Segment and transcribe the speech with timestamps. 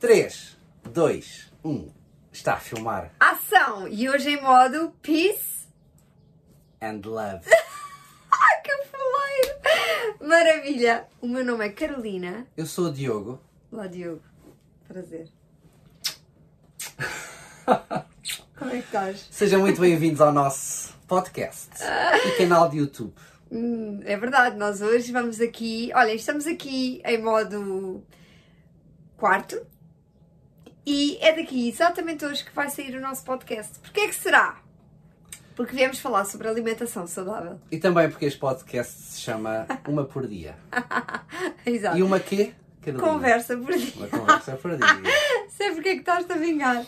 [0.00, 0.56] 3,
[0.92, 1.92] 2, 1.
[2.30, 3.10] Está a filmar.
[3.18, 3.88] Ação!
[3.88, 5.66] E hoje em modo Peace.
[6.80, 7.44] And love.
[8.30, 9.58] Ah, que fuleiro!
[10.20, 11.08] Maravilha!
[11.20, 12.46] O meu nome é Carolina.
[12.56, 13.40] Eu sou o Diogo.
[13.72, 14.22] Lá, Diogo.
[14.86, 15.28] Prazer.
[18.56, 19.26] Como é que estás?
[19.32, 23.12] Sejam muito bem-vindos ao nosso podcast e canal de YouTube.
[23.50, 25.90] Hum, é verdade, nós hoje vamos aqui.
[25.94, 28.04] Olha, estamos aqui em modo
[29.16, 29.66] quarto.
[30.90, 33.78] E é daqui, exatamente hoje, que vai sair o nosso podcast.
[33.80, 34.56] Porquê que será?
[35.54, 37.60] Porque viemos falar sobre alimentação saudável.
[37.70, 40.56] E também porque este podcast se chama Uma por Dia.
[41.66, 41.98] Exato.
[41.98, 42.54] E uma quê?
[42.80, 43.06] Carolina?
[43.06, 43.92] Conversa por dia.
[43.96, 44.86] Uma conversa por dia.
[45.50, 46.82] Sei porque é que estás-te a vingar.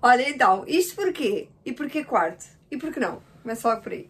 [0.00, 1.50] Olha, então, isto porquê?
[1.62, 2.46] E porquê quarto?
[2.70, 3.22] E porquê não?
[3.42, 4.08] Começa logo por aí.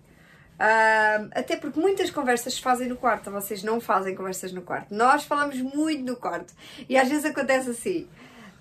[0.60, 4.94] Ahm, até porque muitas conversas se fazem no quarto, vocês não fazem conversas no quarto.
[4.94, 6.54] Nós falamos muito no quarto.
[6.88, 8.08] E às vezes acontece assim.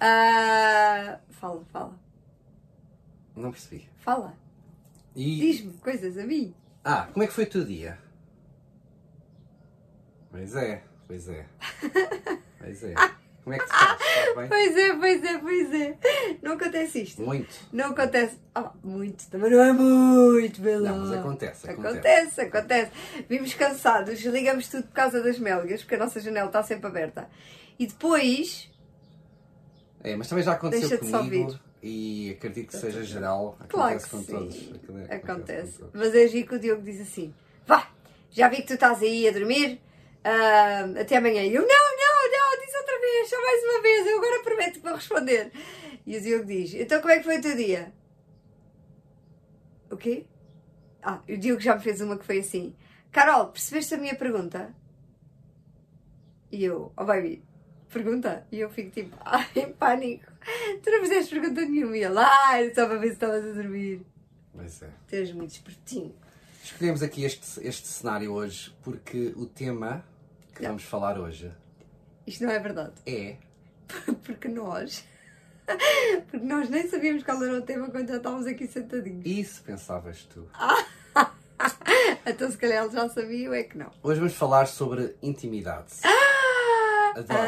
[0.04, 2.00] Ah, fala, fala,
[3.36, 3.88] Não percebi.
[3.98, 4.34] fala.
[5.16, 5.40] E...
[5.40, 6.56] Diz-me coisas a mim.
[6.84, 8.00] Ah, como é que foi o teu dia?
[10.32, 11.46] Pois é, pois é.
[12.58, 12.94] Pois é.
[13.44, 14.36] Como é que tu estás?
[14.36, 14.48] Bem?
[14.48, 15.98] Pois é, pois é, pois é.
[16.44, 17.22] Não acontece isto.
[17.24, 17.50] Muito.
[17.74, 18.38] Não acontece.
[18.54, 20.92] Ah, muito, também não é muito, Bela.
[20.92, 21.98] Não, mas acontece, acontece.
[21.98, 22.92] Acontece, acontece.
[23.28, 27.28] Vimos cansados, ligamos tudo por causa das melgas, porque a nossa janela está sempre aberta.
[27.80, 28.71] E depois,
[30.04, 31.62] É, mas também já aconteceu Deixa comigo ouvir.
[31.82, 33.58] e acredito que seja geral.
[33.70, 35.10] claro Acontece que com sim, todos.
[35.10, 35.78] É- acontece.
[35.80, 35.92] todos.
[35.94, 37.34] Mas é giro que o Diogo diz assim:
[37.66, 37.90] vá,
[38.32, 39.80] já vi que tu estás aí a dormir,
[40.24, 41.44] ah, até amanhã.
[41.44, 44.74] E eu: não, não, não, diz outra vez, só mais uma vez, eu agora prometo
[44.74, 45.52] que vou responder.
[46.06, 47.94] E o Diogo diz: então como é que foi o teu dia?
[49.92, 50.26] O quê?
[51.04, 52.76] Ah, o Diogo já me fez uma que foi assim:
[53.12, 54.74] Carol, percebeste a minha pergunta?
[56.52, 57.44] E eu: oh baby,
[57.92, 58.46] pergunta?
[58.52, 60.26] E eu fico tipo: ah, em pânico.
[60.84, 61.96] Tu não fizeste pergunta nenhuma.
[61.98, 64.02] E ele: era só para ver se estavas a dormir.
[64.54, 64.90] Pois é.
[65.08, 66.14] Tu és muito espertinho.
[66.64, 70.06] Escolhemos aqui este, este cenário hoje porque o tema
[70.54, 70.70] que Não.
[70.70, 71.52] vamos falar hoje
[72.28, 72.94] Isto não é verdade.
[73.06, 73.38] é.
[74.24, 75.04] Porque nós.
[76.30, 79.26] Porque nós nem sabíamos qual era o tema quando já estávamos aqui sentadinhos.
[79.26, 80.48] Isso pensavas tu.
[82.26, 83.92] Então se calhar ele já sabia, eu é que não.
[84.04, 85.94] Hoje vamos falar sobre intimidade.
[86.04, 86.31] Ah,
[87.16, 87.42] Adoro.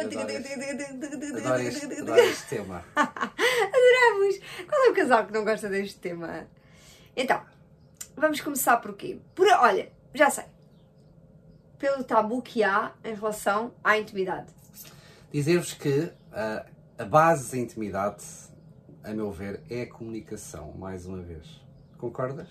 [0.00, 0.08] Adoro!
[1.60, 2.84] Este, adoro este tema.
[2.94, 4.40] Adoramos!
[4.68, 6.46] Qual é o casal que não gosta deste tema?
[7.16, 7.42] Então,
[8.16, 9.18] vamos começar por quê?
[9.34, 10.44] Por, olha, já sei.
[11.78, 14.52] Pelo tabu que há em relação à intimidade.
[15.32, 16.66] Dizer-vos que ah,
[16.98, 18.24] a base da intimidade,
[19.02, 21.46] a meu ver, é a comunicação, mais uma vez.
[21.96, 22.48] Concordas?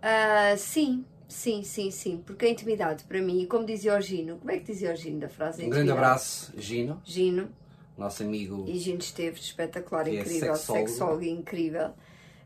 [0.00, 2.22] Ah, sim, sim, sim, sim.
[2.26, 4.96] Porque a intimidade, para mim, e como dizia o Gino, como é que dizia o
[4.96, 5.64] Gino da frase?
[5.64, 7.48] Um grande abraço, Gino, Gino,
[7.96, 8.64] nosso amigo.
[8.68, 10.88] e Gino Esteves, espetacular, é incrível, sexólogo.
[10.88, 11.90] sexólogo incrível.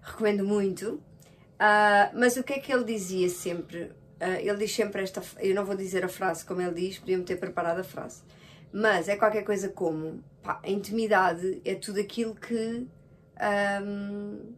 [0.02, 1.00] Recomendo muito.
[1.58, 3.90] Ah, mas o que é que ele dizia sempre?
[4.20, 5.22] Ah, ele diz sempre esta.
[5.38, 8.22] Eu não vou dizer a frase como ele diz, podíamos ter preparado a frase.
[8.72, 12.86] Mas é qualquer coisa como: pá, a intimidade é tudo aquilo que.
[13.36, 14.52] ahm,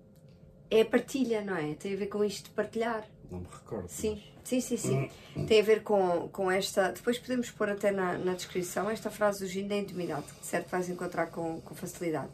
[0.70, 1.75] é a partilha, não é?
[1.75, 3.06] Tem a ver com isto de partilhar.
[3.31, 3.88] Não me recordo.
[3.88, 5.10] Sim, sim, sim, sim.
[5.47, 6.92] Tem a ver com, com esta.
[6.92, 10.69] Depois podemos pôr até na, na descrição esta frase do Gino da intimidade, que certo
[10.69, 12.31] vais encontrar com, com facilidade.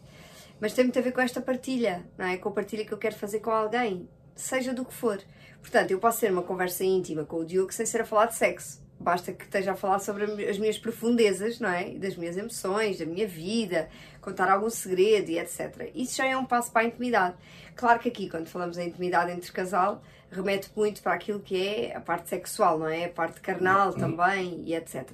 [0.60, 2.36] Mas tem muito a ver com esta partilha, não é?
[2.36, 5.20] Com a partilha que eu quero fazer com alguém, seja do que for.
[5.60, 8.34] Portanto, eu posso ter uma conversa íntima com o Diogo sem ser a falar de
[8.34, 8.80] sexo.
[9.02, 11.90] Basta que esteja a falar sobre as minhas profundezas, não é?
[11.90, 13.88] Das minhas emoções, da minha vida,
[14.20, 15.90] contar algum segredo e etc.
[15.94, 17.36] Isso já é um passo para a intimidade.
[17.74, 21.96] Claro que aqui, quando falamos em intimidade entre casal, remete muito para aquilo que é
[21.96, 23.06] a parte sexual, não é?
[23.06, 25.10] A parte carnal também e etc.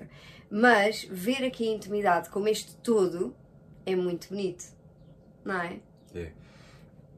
[0.50, 3.34] Mas ver aqui a intimidade como este todo
[3.86, 4.64] é muito bonito,
[5.44, 5.80] não é?
[6.14, 6.32] É,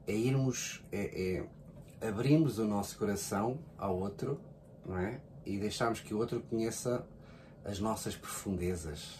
[0.07, 1.43] é irmos, é,
[2.01, 4.39] é abrirmos o nosso coração ao outro,
[4.85, 5.19] não é?
[5.51, 7.05] E deixarmos que o outro conheça
[7.65, 9.19] as nossas profundezas,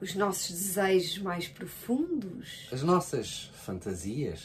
[0.00, 4.42] Os nossos desejos mais profundos, as nossas fantasias,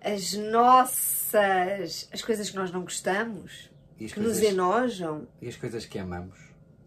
[0.00, 2.08] as nossas.
[2.12, 5.26] as coisas que nós não gostamos, que nos coisas, enojam.
[5.40, 6.38] e as coisas que amamos.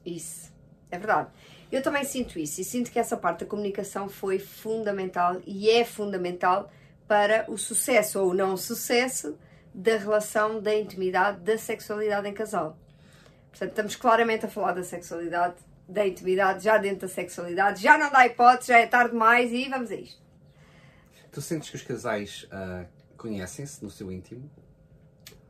[0.06, 0.52] Isso,
[0.92, 1.30] é verdade.
[1.72, 5.84] Eu também sinto isso e sinto que essa parte da comunicação foi fundamental e é
[5.86, 6.72] fundamental
[7.08, 9.38] para o sucesso ou o não sucesso
[9.74, 12.78] da relação, da intimidade, da sexualidade em casal.
[13.50, 15.56] Portanto, estamos claramente a falar da sexualidade,
[15.88, 19.68] da intimidade, já dentro da sexualidade, já não dá hipótese, já é tarde demais e
[19.70, 20.22] vamos a isto.
[21.32, 22.86] Tu sentes que os casais ah,
[23.18, 24.50] conhecem-se no seu íntimo?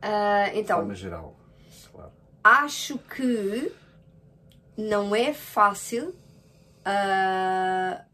[0.00, 1.36] De então, forma geral,
[1.92, 2.12] claro.
[2.42, 3.70] acho que
[4.76, 6.14] não é fácil
[6.86, 8.04] uh,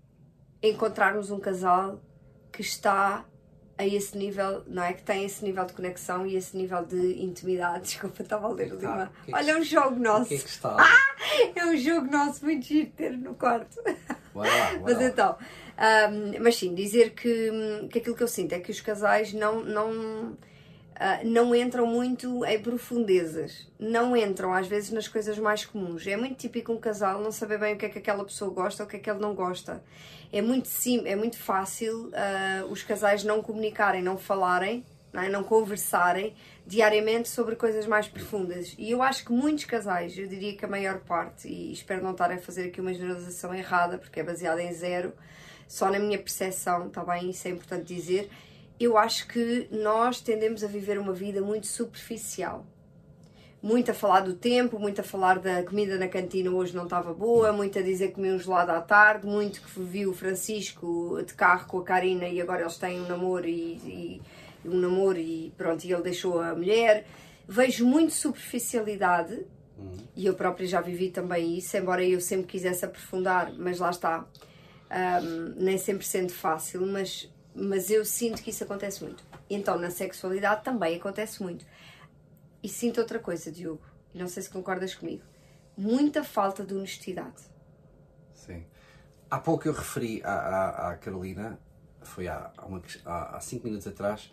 [0.61, 2.01] encontrarmos um casal
[2.53, 3.25] que está
[3.79, 4.93] a esse nível, não é?
[4.95, 7.85] Que tem esse nível de conexão e esse nível de intimidade.
[7.89, 9.11] Desculpa, estava a ler o Tá, livro.
[9.29, 10.25] é Olha, é um jogo nosso.
[10.25, 10.77] O que é que está?
[11.55, 13.79] É um jogo nosso muito giro ter no quarto.
[14.83, 15.37] Mas então,
[15.77, 17.51] ahm, mas sim, dizer que,
[17.91, 20.37] que aquilo que eu sinto é que os casais não, não,
[20.95, 26.07] ah, não entram muito em profundezas, não entram às vezes nas coisas mais comuns.
[26.07, 28.83] É muito típico um casal não saber bem o que é que aquela pessoa gosta
[28.83, 29.83] ou o que é que ele não gosta.
[30.33, 35.29] É muito, sim, é muito fácil ah, os casais não comunicarem, não falarem, não, é?
[35.29, 36.35] não conversarem
[36.67, 38.75] diariamente sobre coisas mais profundas.
[38.79, 42.11] E eu acho que muitos casais, eu diria que a maior parte, e espero não
[42.11, 45.13] estar a fazer aqui uma generalização errada, porque é baseada em zero,
[45.67, 47.31] só na minha percepção, está bem?
[47.31, 48.31] Isso é importante dizer.
[48.79, 52.67] Eu acho que nós tendemos a viver uma vida muito superficial.
[53.63, 57.13] Muito a falar do tempo, muito a falar da comida na cantina hoje não estava
[57.13, 61.21] boa, muito a dizer que comi um gelado à tarde, muito que vi o Francisco
[61.27, 64.23] de carro com a Karina e agora eles têm um namoro e, e-
[64.65, 67.07] um namoro e pronto, e ele deixou a mulher.
[67.49, 69.45] Vejo muito superficialidade
[70.15, 74.25] e eu própria já vivi também isso, embora eu sempre quisesse aprofundar, mas lá está,
[74.89, 79.25] Ahm, nem sempre sendo fácil, mas, mas eu sinto que isso acontece muito.
[79.51, 81.65] Então, na sexualidade também acontece muito.
[82.67, 83.81] E sinto outra coisa, Diogo,
[84.13, 85.23] e não sei se concordas comigo:
[85.77, 87.45] muita falta de honestidade.
[88.35, 88.67] Sim.
[89.31, 91.61] Há pouco eu referi à, à, à Carolina,
[92.03, 94.33] foi há, há, uma, há, há cinco minutos atrás,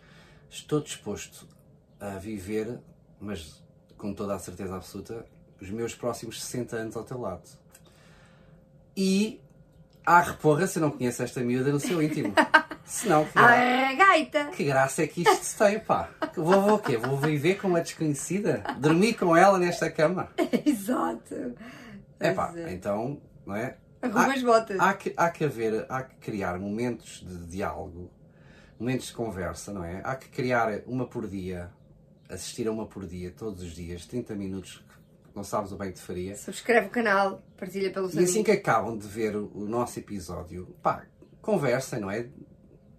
[0.50, 1.46] estou disposto
[2.00, 2.80] a viver,
[3.20, 3.62] mas
[3.96, 5.24] com toda a certeza absoluta,
[5.60, 7.48] os meus próximos 60 anos ao teu lado.
[8.96, 9.40] E
[10.04, 12.34] há reporra se não conheço esta miúda no seu íntimo.
[12.84, 14.44] Se não, que, Ah, gaita!
[14.54, 16.10] que graça é que isto se tem, pá.
[16.36, 16.96] Vou, vou o quê?
[16.96, 18.62] Vou viver com uma desconhecida?
[18.78, 20.30] Dormir com ela nesta cama?
[20.66, 21.54] Exato!
[22.20, 23.78] É pá, eh, então, não é?
[24.02, 24.78] Arruma as botas.
[24.78, 28.10] Há que, há que haver, há que criar momentos de diálogo,
[28.78, 30.02] momentos de conversa, não é?
[30.04, 31.70] Há que criar uma por dia,
[32.28, 34.84] assistir a uma por dia, todos os dias, 30 minutos,
[35.34, 36.36] não sabes o bem que te faria.
[36.36, 38.30] Subscreve o canal, partilha pelos E amigos.
[38.30, 41.04] assim que acabam de ver o, o nosso episódio, pá,
[41.40, 42.28] conversem, não é?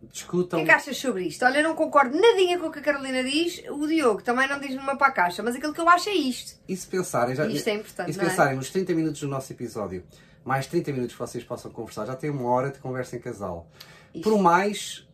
[0.06, 0.60] O Discutam.
[0.60, 1.44] que é que achas sobre isto?
[1.46, 4.60] Olha, eu não concordo nadinha com o que a Carolina diz, o Diogo também não
[4.60, 6.60] diz numa para a caixa, mas aquilo que eu acho é isto.
[6.68, 8.24] E se pensarem, já, Isto é importante, e se é?
[8.24, 10.04] pensarem nos 30 minutos do nosso episódio,
[10.44, 13.68] mais 30 minutos que vocês possam conversar, já tem uma hora de conversa em casal.
[14.13, 14.30] Isto.
[14.30, 15.07] Por mais,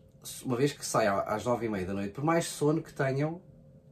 [0.43, 3.41] uma vez que saia às 9 e meia da noite, por mais sono que tenham,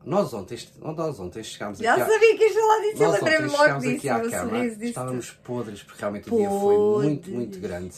[0.05, 2.01] nós ontem, nós ontem chegámos Já aqui.
[2.01, 4.69] à- sabia que ias falar disso, eu lembrei-me logo chegámos disso, aqui à o cama,
[4.69, 7.95] disse estávamos podres, porque realmente o dia foi muito, muito grande.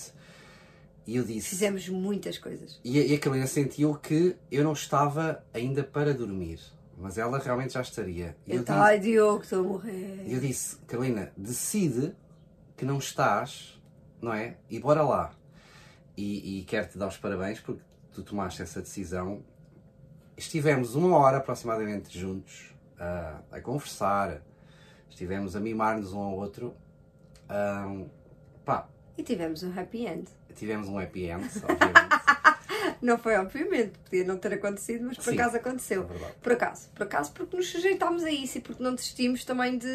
[1.12, 1.50] E eu disse.
[1.50, 2.80] Fizemos muitas coisas.
[2.86, 6.58] E a, e a Carolina sentiu que eu não estava ainda para dormir,
[6.98, 8.38] mas ela realmente já estaria.
[8.48, 10.24] E eu Então, disse- ai Diogo, estou a morrer.
[10.26, 12.14] e eu disse, Carolina, decide
[12.78, 13.78] que não estás,
[14.22, 14.56] não é?
[14.70, 15.34] E bora lá.
[16.16, 17.82] E, e quero-te dar os parabéns porque
[18.14, 19.44] tu tomaste essa decisão.
[20.38, 24.42] Estivemos uma hora aproximadamente juntos a, a conversar,
[25.10, 26.74] estivemos a mimar-nos um ao outro.
[27.50, 28.06] Ahm,
[28.64, 28.88] pá,
[29.18, 30.30] E tivemos um happy end.
[30.62, 32.22] Tivemos um happy end, obviamente.
[33.02, 36.04] Não foi obviamente, podia não ter acontecido, mas por Sim, acaso aconteceu.
[36.04, 36.32] é.
[36.40, 39.88] Por acaso, por acaso, porque nos sujeitámos a isso e porque não desistimos também de,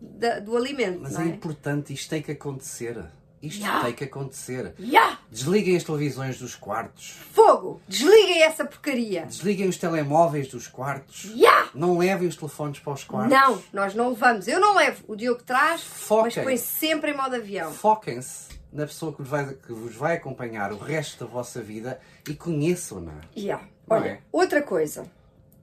[0.00, 1.26] da- do alimento, Mas é é?
[1.26, 3.04] importante, isto tem que acontecer.
[3.40, 3.80] Isto Ya.
[3.84, 4.74] tem que acontecer.
[4.80, 5.18] Ya!
[5.30, 7.16] Desliguem as televisões dos quartos.
[7.32, 7.80] Fogo!
[7.88, 9.24] Desliguem essa porcaria!
[9.26, 11.30] Desliguem os telemóveis dos quartos.
[11.36, 11.68] Ya!
[11.74, 13.32] Não levem os telefones para os quartos.
[13.32, 14.46] Não, nós não levamos.
[14.48, 15.04] Eu não levo.
[15.08, 16.32] O Diogo traz, Foquem.
[16.36, 17.72] mas põe sempre em modo avião.
[17.72, 22.00] Foquem-se na pessoa que vos, vai, que vos vai acompanhar o resto da vossa vida
[22.28, 23.20] e conheçam-na.
[23.36, 24.20] Não Olha, é?
[24.30, 25.10] outra coisa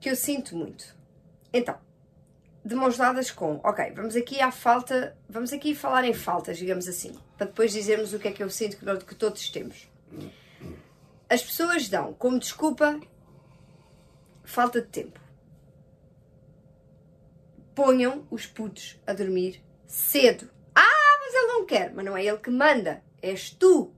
[0.00, 0.94] que eu sinto muito.
[1.52, 1.76] Então,
[2.64, 6.86] de mãos dadas com, ok, vamos aqui à falta, vamos aqui falar em faltas, digamos
[6.86, 9.88] assim, para depois dizermos o que é que eu sinto que, nós- que todos temos.
[11.30, 13.00] As pessoas dão como desculpa
[14.44, 15.18] falta de tempo.
[17.74, 20.50] Ponham os putos a dormir cedo.
[21.28, 21.92] Mas ele não quer.
[21.94, 23.02] Mas não é ele que manda.
[23.20, 23.92] És tu.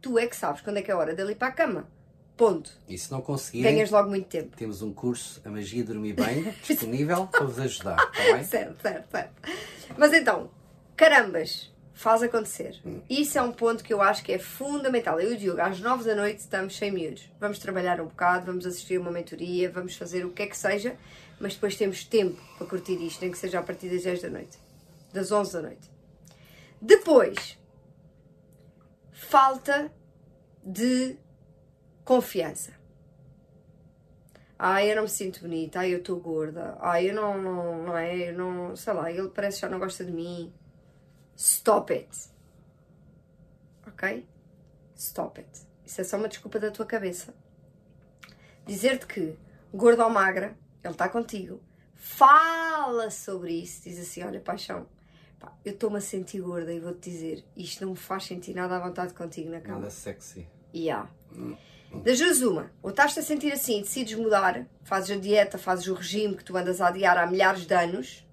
[0.00, 1.88] Tu é que sabes quando é que é a hora dele ir para a cama.
[2.36, 2.70] Ponto.
[2.88, 4.56] E se não conseguirem, Ganhas logo muito tempo.
[4.56, 7.96] temos um curso, A Magia de Dormir Bem, disponível para vos ajudar.
[7.96, 8.44] Está bem?
[8.44, 9.32] Certo, certo, certo.
[9.96, 10.50] Mas então,
[10.96, 12.78] carambas, faz acontecer.
[13.08, 15.18] Isso é um ponto que eu acho que é fundamental.
[15.18, 17.30] Eu e o Diogo, às nove da noite, estamos sem miúdos.
[17.40, 20.58] Vamos trabalhar um bocado, vamos assistir a uma mentoria, vamos fazer o que é que
[20.58, 20.94] seja,
[21.40, 24.28] mas depois temos tempo para curtir isto, nem que seja a partir das 10 da
[24.28, 24.58] noite.
[25.10, 25.95] Das 11 da noite.
[26.80, 27.58] Depois,
[29.12, 29.92] falta
[30.62, 31.18] de
[32.04, 32.74] confiança.
[34.58, 37.96] Ai, eu não me sinto bonita, ai, eu estou gorda, ai, eu não, não, não
[37.96, 40.52] é, eu não, sei lá, ele parece que já não gosta de mim.
[41.36, 42.30] Stop it.
[43.86, 44.26] ok?
[44.96, 45.66] Stop it.
[45.84, 47.34] Isso é só uma desculpa da tua cabeça.
[48.66, 49.38] Dizer-te que,
[49.72, 51.62] gordo ou magra, ele está contigo,
[51.94, 54.88] fala sobre isso, diz assim: Olha, paixão,
[55.64, 58.80] eu estou-me a sentir gorda e vou-te dizer, isto não me faz sentir nada à
[58.80, 59.80] vontade contigo na cama.
[59.80, 60.46] Nada sexy.
[60.74, 61.10] Yeah.
[62.02, 62.70] Das duas, uma.
[62.82, 66.56] Ou estás-te a sentir assim, decides mudar, fazes a dieta, fazes o regime que tu
[66.56, 68.26] andas a adiar há milhares de anos.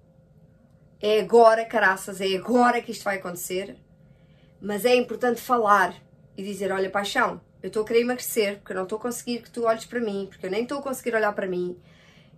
[1.00, 3.76] É agora, caraças, é agora que isto vai acontecer.
[4.60, 5.94] Mas é importante falar
[6.36, 9.40] e dizer: Olha, paixão, eu estou a querer emagrecer porque eu não estou a conseguir
[9.40, 11.78] que tu olhes para mim, porque eu nem estou a conseguir olhar para mim.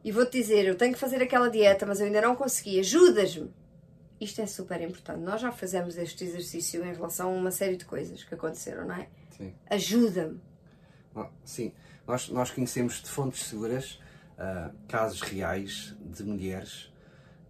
[0.04, 2.78] E vou-te dizer: Eu tenho que fazer aquela dieta, mas eu ainda não consegui.
[2.80, 3.52] Ajudas-me.
[4.20, 5.20] Isto é super importante.
[5.20, 8.94] Nós já fizemos este exercício em relação a uma série de coisas que aconteceram, não
[8.94, 9.08] é?
[9.37, 9.52] Sim.
[9.68, 10.40] Ajuda-me.
[11.14, 11.73] Ah, Sim,
[12.06, 14.00] nós, nós conhecemos de fontes seguras
[14.38, 16.90] ah, casos reais de mulheres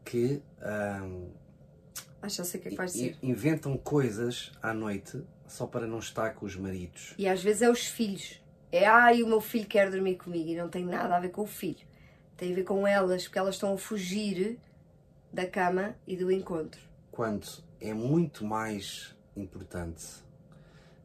[0.05, 1.09] que ah,
[2.23, 3.17] Ah, já sei o que é que vais dizer.
[3.23, 7.15] inventam coisas à noite só para não estar com os maridos.
[7.17, 8.41] E às vezes é os filhos.
[8.73, 10.49] É, ai, o meu filho quer dormir comigo.
[10.51, 11.87] E não tem nada a ver com o filho.
[12.37, 14.59] Tem a ver com elas, porque elas estão a fugir
[15.37, 16.81] da cama e do encontro.
[17.13, 17.47] Quando
[17.79, 20.03] é muito mais importante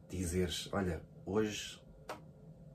[0.08, 1.78] dizeres: Olha, hoje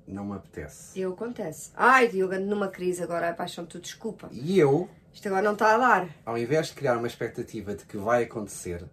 [0.08, 0.98] não me apetece.
[1.00, 1.72] E acontece.
[1.76, 4.30] Ai, Diogo, ando numa crise agora, a paixão, tu desculpa.
[4.32, 6.10] E eu, Isto agora não está a dar.
[6.24, 8.86] ao invés de criar uma expectativa de que vai acontecer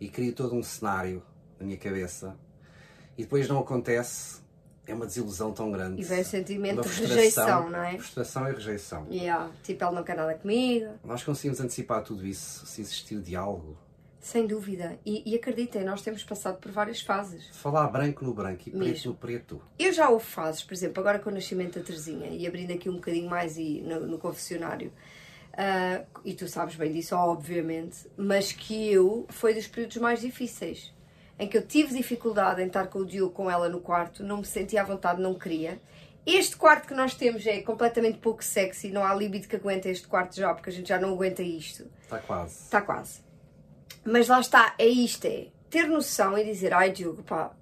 [0.00, 1.22] e crio todo um cenário
[1.60, 2.36] na minha cabeça
[3.16, 4.40] e depois não acontece,
[4.86, 6.00] é uma desilusão tão grande.
[6.00, 7.98] E vem o sentimento de rejeição, não é?
[7.98, 9.06] Frustração e rejeição.
[9.10, 9.50] Yeah.
[9.62, 10.92] Tipo, ele não quer nada comigo.
[11.04, 13.76] Nós conseguimos antecipar tudo isso se existir diálogo.
[14.20, 14.98] Sem dúvida.
[15.04, 17.48] E, e acreditem, nós temos passado por várias fases.
[17.56, 19.12] Falar branco no branco e preto Mesmo.
[19.12, 19.62] no preto.
[19.78, 22.90] Eu já houve fases, por exemplo, agora com o nascimento da Terezinha, e abrindo aqui
[22.90, 24.92] um bocadinho mais e no, no confessionário,
[25.54, 30.92] ah, e tu sabes bem disso, obviamente, mas que eu foi dos períodos mais difíceis,
[31.40, 34.36] em que eu tive dificuldade em estar com o Diogo, com ela no quarto, não
[34.36, 35.80] me sentia à vontade, não queria.
[36.26, 40.06] Este quarto que nós temos é completamente pouco sexy, não há libido que aguente este
[40.06, 41.90] quarto já, porque a gente já não aguenta isto.
[42.02, 42.54] Está quase.
[42.64, 43.20] Está quase.
[44.04, 47.52] Mas lá está, é isto, é ter noção e dizer, ai Diogo, pá,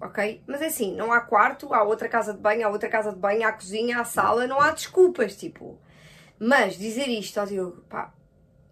[0.00, 0.42] ok?
[0.44, 3.18] Mas é assim, não há quarto, há outra casa de banho, há outra casa de
[3.18, 5.78] banho, há cozinha, há sala, não há desculpas, tipo.
[6.36, 8.12] Mas dizer isto ao Diogo, pá,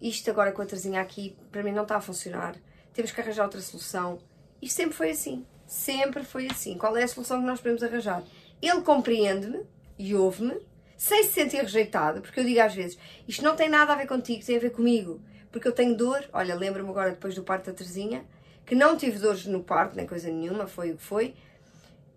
[0.02, 2.56] isto agora com a Terezinha aqui, para mim não está a funcionar,
[2.92, 4.18] temos que arranjar outra solução.
[4.60, 6.76] Isto sempre foi assim, sempre foi assim.
[6.76, 8.22] Qual é a solução que nós podemos arranjar?
[8.60, 9.62] Ele compreende-me
[9.98, 10.56] e ouve-me,
[10.96, 14.06] sem se sentir rejeitado, porque eu digo às vezes, isto não tem nada a ver
[14.06, 15.20] contigo, tem a ver comigo.
[15.50, 18.24] Porque eu tenho dor, olha, lembro-me agora depois do parto da Terezinha,
[18.64, 21.34] que não tive dores no parto, nem coisa nenhuma, foi o que foi,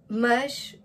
[0.07, 0.75] mas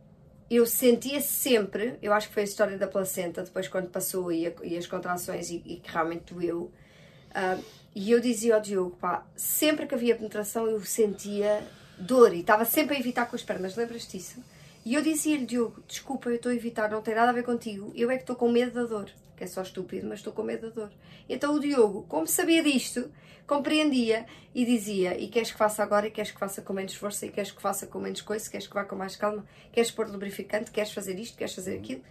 [0.50, 4.46] eu sentia sempre, eu acho que foi a história da placenta, depois quando passou e,
[4.46, 6.72] a- e as contrações e, e que realmente doeu,
[7.34, 7.58] ah,
[7.94, 11.66] e eu dizia ao Diogo, pá, sempre que havia penetração eu sentia
[11.98, 14.42] dor e estava sempre a evitar com as pernas, lembras-te disso?
[14.84, 17.92] E eu dizia-lhe, Diogo, desculpa, eu estou a evitar, não tem nada a ver contigo,
[17.94, 20.42] eu é que estou com medo da dor, que é só estúpido, mas estou com
[20.42, 20.92] medo da dor.
[21.28, 23.10] Então o Diogo, como sabia disto,
[23.46, 27.26] compreendia e dizia, e queres que faça agora, e queres que faça com menos força,
[27.26, 30.08] e queres que faça com menos coisa, queres que vá com mais calma, queres pôr
[30.08, 32.02] lubrificante, queres fazer isto, queres fazer aquilo.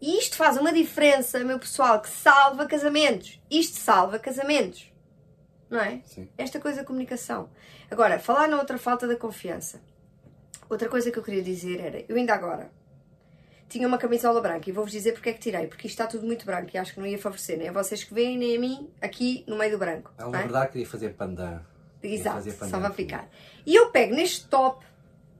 [0.00, 3.40] E isto faz uma diferença, meu pessoal, que salva casamentos.
[3.50, 4.93] Isto salva casamentos.
[5.70, 6.00] Não é?
[6.04, 6.28] Sim.
[6.36, 7.48] Esta coisa da comunicação.
[7.90, 9.80] Agora, falar na outra falta da confiança.
[10.68, 12.70] Outra coisa que eu queria dizer era, eu ainda agora
[13.68, 16.24] tinha uma camisola branca e vou-vos dizer porque é que tirei, porque isto está tudo
[16.24, 18.60] muito branco e acho que não ia favorecer nem a vocês que veem, nem a
[18.60, 20.12] mim aqui no meio do branco.
[20.16, 20.42] Ela, na é?
[20.42, 21.60] verdade, queria fazer pandan.
[22.02, 23.28] Exato, fazer só vai ficar.
[23.66, 24.84] E eu pego neste top,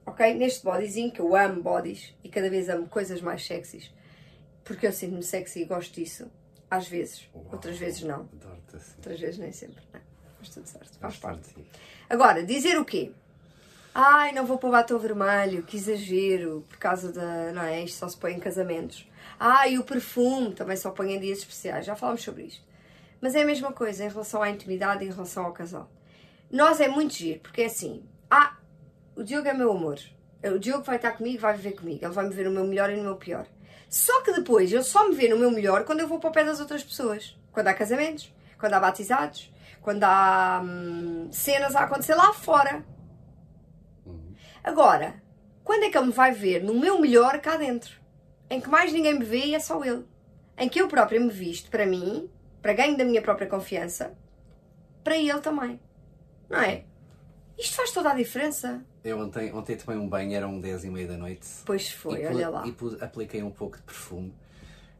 [0.04, 0.34] ok?
[0.34, 3.92] Neste bodyzinho, que eu amo bodies e cada vez amo coisas mais sexys,
[4.64, 6.30] porque eu sinto-me sexy e gosto disso.
[6.70, 8.28] Às vezes, Uau, outras vezes não.
[8.32, 8.94] Adoro-te assim.
[8.96, 9.82] Outras vezes nem sempre.
[9.92, 10.00] Não.
[10.44, 11.54] Mas tudo certo, faz parte.
[12.08, 13.12] Agora, dizer o quê?
[13.94, 17.50] Ai, não vou pôr batom vermelho, que exagero, por causa da.
[17.52, 17.82] Não é?
[17.82, 19.08] Isto só se põe em casamentos.
[19.40, 21.86] Ai, o perfume também só põe em dias especiais.
[21.86, 22.62] Já falámos sobre isto.
[23.22, 25.90] Mas é a mesma coisa em relação à intimidade, em relação ao casal.
[26.50, 28.04] Nós é muito giro, porque é assim.
[28.30, 28.58] Ah,
[29.16, 29.98] o Diogo é meu amor.
[30.44, 32.04] O Diogo vai estar comigo, vai viver comigo.
[32.04, 33.46] Ele vai me ver no meu melhor e no meu pior.
[33.88, 36.32] Só que depois ele só me vê no meu melhor quando eu vou para o
[36.32, 37.34] pé das outras pessoas.
[37.50, 42.84] Quando há casamentos, quando há batizados, quando há hum, cenas a acontecer lá fora.
[44.62, 45.22] Agora,
[45.62, 48.00] quando é que ele me vai ver no meu melhor cá dentro?
[48.48, 50.06] Em que mais ninguém me vê e é só ele.
[50.56, 52.30] Em que eu própria me visto para mim,
[52.62, 54.16] para ganho da minha própria confiança,
[55.02, 55.80] para ele também.
[56.48, 56.84] Não é?
[57.58, 58.84] Isto faz toda a diferença.
[59.02, 61.46] Eu ontem, ontem tomei um banho, eram 10 e meia da noite.
[61.64, 62.64] Pois foi, e olha lá.
[62.66, 64.34] E apliquei um pouco de perfume.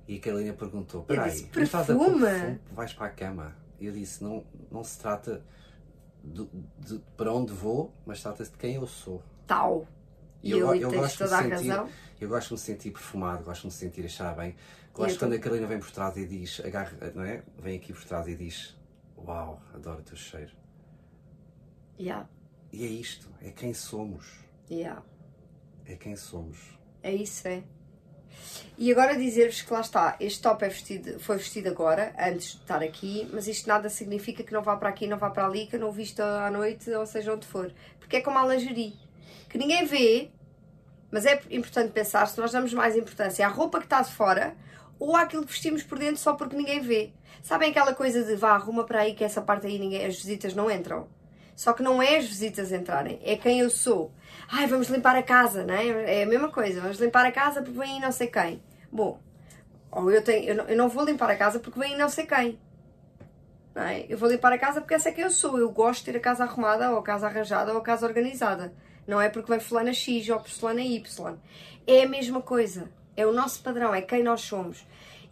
[0.06, 3.56] E a Carolina perguntou: Peraí, não estás a "Perfume?" Vais para a cama.
[3.80, 5.42] E eu disse: não, não se trata
[6.22, 6.46] de,
[6.78, 9.22] de para onde vou, mas trata-se de quem eu sou.
[9.46, 9.86] Tal.
[10.42, 11.88] E eu, eu, eu gosto de toda me sentir, razão.
[12.20, 14.54] eu gosto de me sentir perfumado, gosto de me sentir achar bem.
[14.92, 15.38] Gosto quando também.
[15.38, 17.42] a Carolina vem por trás e diz, agarra, não é?
[17.58, 18.76] Vem aqui por trás e diz,
[19.16, 20.52] uau, adoro o teu cheiro.
[21.98, 22.28] Yeah,
[22.72, 24.44] E é isto, é quem somos.
[24.70, 25.02] yeah.
[25.86, 26.58] É quem somos.
[27.02, 27.62] É isso, é.
[28.76, 32.56] E agora dizer-vos que lá está, este top é vestido, foi vestido agora, antes de
[32.56, 35.66] estar aqui, mas isto nada significa que não vá para aqui, não vá para ali,
[35.66, 37.72] que eu não o visto à noite, ou seja, onde for.
[38.00, 38.94] Porque é como a lingerie,
[39.48, 40.28] que ninguém vê,
[41.08, 44.56] mas é importante pensar se nós damos mais importância à roupa que está de fora
[44.98, 47.12] ou àquilo que vestimos por dentro só porque ninguém vê.
[47.42, 50.54] Sabem aquela coisa de vá, arruma para aí que essa parte aí ninguém, as visitas
[50.54, 51.06] não entram?
[51.54, 54.12] Só que não é as visitas entrarem, é quem eu sou.
[54.48, 56.20] Ai, vamos limpar a casa, não é?
[56.20, 58.62] É a mesma coisa, vamos limpar a casa porque vem não sei quem.
[58.90, 59.20] Bom,
[59.90, 62.26] ou eu, tenho, eu, não, eu não vou limpar a casa porque vem não sei
[62.26, 62.58] quem.
[63.74, 64.06] Não é?
[64.08, 65.58] Eu vou limpar a casa porque essa é quem eu sou.
[65.58, 68.72] Eu gosto de ter a casa arrumada, ou a casa arranjada, ou a casa organizada.
[69.06, 71.36] Não é porque vem fulana X ou fulana Y.
[71.86, 72.88] É a mesma coisa.
[73.16, 74.84] É o nosso padrão, é quem nós somos.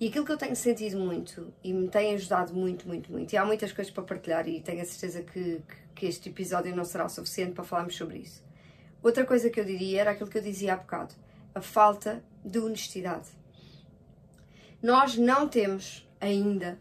[0.03, 3.37] E aquilo que eu tenho sentido muito e me tem ajudado muito, muito, muito, e
[3.37, 6.85] há muitas coisas para partilhar e tenho a certeza que, que, que este episódio não
[6.85, 8.43] será o suficiente para falarmos sobre isso.
[9.01, 11.15] Outra coisa que eu diria era aquilo que eu dizia há bocado:
[11.55, 13.29] a falta de honestidade.
[14.83, 16.81] Nós não temos ainda,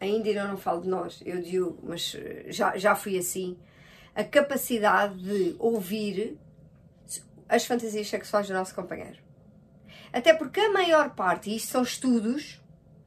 [0.00, 3.58] ainda eu não falo de nós, eu digo, mas eh, já, já fui assim,
[4.14, 6.38] a capacidade de ouvir
[7.46, 9.23] as fantasias sexuais do nosso companheiro.
[10.14, 12.62] Até porque a maior parte, e isto são estudos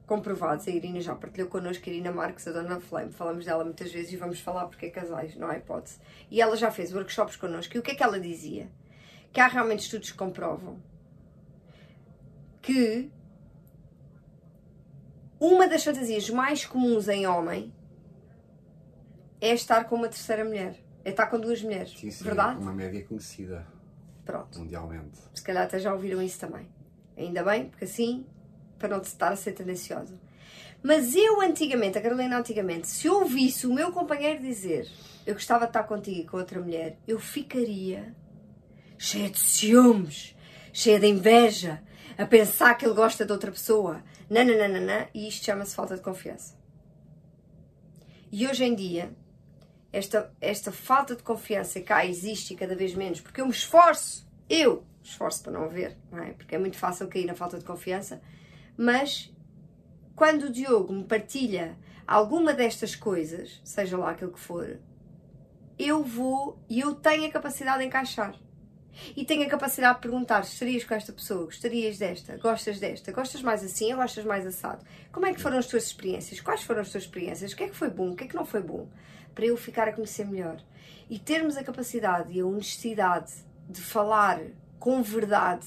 [0.06, 3.90] comprovados, a Irina já partilhou connosco, a Irina Marques, a Dona Flame, falamos dela muitas
[3.94, 6.00] vezes e vamos falar porque é casais, não há hipótese.
[6.30, 7.78] E ela já fez workshops connosco.
[7.78, 8.70] E o que é que ela dizia?
[9.32, 10.82] Que há realmente estudos que comprovam
[12.62, 13.10] que
[15.40, 17.74] uma das fantasias mais comuns em homem
[19.40, 20.78] é estar com uma terceira mulher.
[21.06, 21.98] É estar com duas mulheres.
[21.98, 22.60] Sim, sim, Verdade?
[22.60, 23.66] uma média conhecida
[24.26, 24.60] Pronto.
[24.60, 25.18] mundialmente.
[25.34, 26.68] Se calhar até já ouviram isso também.
[27.18, 28.25] Ainda bem, porque assim,
[28.77, 30.20] para não estar a ser tendenciosa.
[30.84, 34.88] Mas eu antigamente, a Carolina antigamente, se ouvisse o meu companheiro dizer
[35.27, 38.16] eu gostava de estar contigo e com outra mulher, eu ficaria
[38.98, 40.34] cheia de ciúmes,
[40.72, 41.84] cheia de inveja,
[42.18, 44.01] a pensar que ele gosta de outra pessoa.
[44.30, 46.58] Nananana, e isto chama-se falta de confiança.
[48.32, 49.14] E hoje em dia,
[49.92, 54.86] esta, esta falta de confiança cá existe cada vez menos, porque eu me esforço, eu
[55.09, 56.33] esforço para não haver, não é?
[56.33, 58.22] Porque é muito fácil cair na falta de confiança,
[58.77, 59.33] mas
[60.15, 64.79] quando o Diogo me partilha alguma destas coisas, seja lá aquilo que for,
[65.77, 68.35] eu vou e eu tenho a capacidade de encaixar.
[69.15, 71.46] E tenho a capacidade de perguntar: estarias com esta pessoa?
[71.46, 72.35] Gostarias desta?
[72.37, 73.11] Gostas desta?
[73.11, 74.83] Gostas mais assim ou gostas mais assado?
[75.11, 76.41] Como é que foram as tuas experiências?
[76.41, 77.51] Quais foram as tuas experiências?
[77.51, 78.11] O que é que foi bom?
[78.11, 78.89] O que é que não foi bom?
[79.35, 80.57] Para eu ficar a conhecer melhor.
[81.09, 83.31] E termos a capacidade e a honestidade
[83.70, 84.41] de falar
[84.79, 85.66] com verdade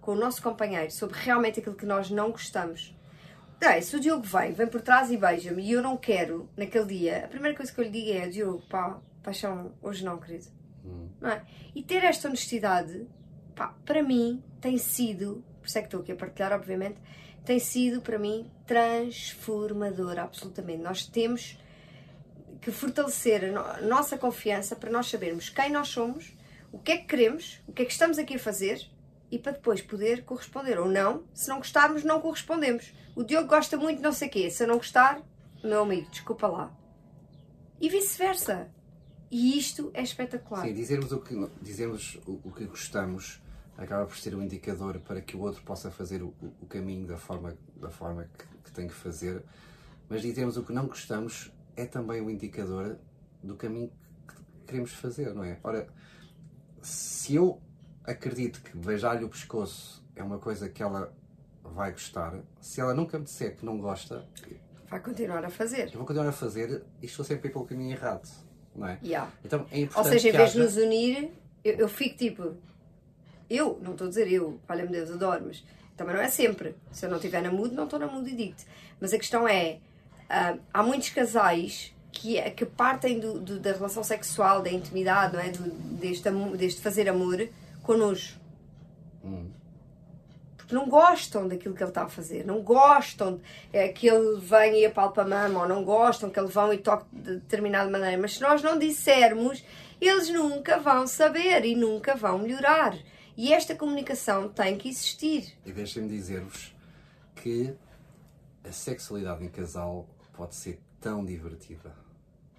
[0.00, 2.96] com o nosso companheiro sobre realmente aquilo que nós não gostamos.
[3.60, 6.86] Daí, se o Diogo vem, vem por trás e beija-me e eu não quero naquele
[6.86, 10.46] dia, a primeira coisa que eu lhe digo é: Diogo, pá, paixão, hoje não, querido.
[11.20, 11.42] Não é?
[11.74, 13.06] E ter esta honestidade,
[13.54, 16.98] pá, para mim, tem sido, por isso é que estou aqui a partilhar, obviamente,
[17.44, 20.82] tem sido para mim transformador, absolutamente.
[20.82, 21.58] Nós temos
[22.62, 26.34] que fortalecer a nossa confiança para nós sabermos quem nós somos,
[26.72, 28.86] o que é que queremos, o que é que estamos aqui a fazer
[29.30, 31.24] e para depois poder corresponder ou não.
[31.34, 32.92] Se não gostarmos, não correspondemos.
[33.14, 34.50] O Diogo gosta muito não sei quê.
[34.50, 35.22] Se eu não gostar,
[35.62, 36.74] meu amigo, desculpa lá.
[37.80, 38.70] E vice-versa.
[39.30, 40.64] E isto é espetacular.
[40.64, 43.42] Sim, dizermos o que, dizermos o, o que gostamos
[43.76, 47.16] acaba por ser um indicador para que o outro possa fazer o, o caminho da
[47.16, 49.44] forma, da forma que, que, tem que fazer,
[50.08, 52.98] mas dizermos o que não gostamos é também um indicador
[53.42, 53.92] do caminho
[54.26, 54.34] que
[54.66, 55.60] queremos fazer, não é?
[55.62, 55.86] Ora,
[56.82, 57.60] se eu
[58.04, 61.12] acredito que beijar-lhe o pescoço é uma coisa que ela
[61.62, 64.26] vai gostar, se ela nunca me disser que não gosta,
[64.88, 65.86] vai continuar a fazer.
[65.86, 68.28] Eu vou continuar a fazer e estou sempre pelo caminho errado.
[68.74, 68.98] Não é?
[69.02, 69.30] Yeah.
[69.44, 70.52] Então, é Ou seja, em vez haja...
[70.52, 71.30] de nos unir,
[71.64, 72.56] eu, eu, fico tipo.
[73.50, 75.64] Eu, não estou a dizer eu, valha-me Deus, adoro, mas
[75.96, 76.76] também não é sempre.
[76.92, 78.64] Se eu não estiver na mood, não estou na mood e digo-te.
[79.00, 79.80] Mas a questão é:
[80.30, 85.42] uh, há muitos casais que, que partem do, do, da relação sexual, da intimidade, não
[85.42, 85.50] é?
[85.50, 87.48] Do, deste, deste fazer amor
[87.82, 88.38] com nojo.
[89.24, 89.50] Hum.
[90.56, 93.40] Porque não gostam daquilo que ele está a fazer, não gostam
[93.72, 96.78] é, que ele venha e apalpa a mama, ou não gostam que ele vá e
[96.78, 98.20] toque de determinada maneira.
[98.20, 99.64] Mas se nós não dissermos,
[100.00, 102.96] eles nunca vão saber e nunca vão melhorar.
[103.36, 105.56] E esta comunicação tem que existir.
[105.64, 106.74] E deixem-me dizer-vos
[107.36, 107.72] que
[108.64, 111.94] a sexualidade em casal pode ser tão divertida.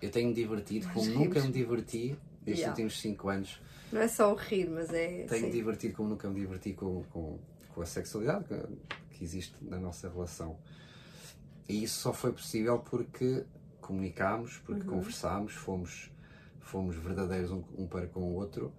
[0.02, 1.46] eu tenho-me divertido como Nós nunca rimos.
[1.46, 2.08] me diverti
[2.46, 2.70] nestes Yeah.
[2.72, 3.62] últimos 5 anos.
[3.92, 5.26] Não é só o rir, mas é.
[5.26, 5.58] Tenho-me sim.
[5.58, 7.38] divertido como nunca me diverti com, com,
[7.74, 8.46] com a sexualidade
[9.12, 10.58] que, existe na nossa relação.
[11.68, 13.44] E isso só foi possível porque
[13.82, 14.96] comunicámos, porque Uhum.
[14.98, 16.10] conversámos, fomos,
[16.62, 18.72] fomos verdadeiros um, um para com o outro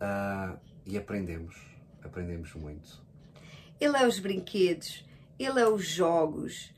[0.00, 1.54] ah, e aprendemos.
[2.02, 3.02] Aprendemos muito.
[3.80, 5.04] Ele é os brinquedos,
[5.38, 6.72] ele é os jogos,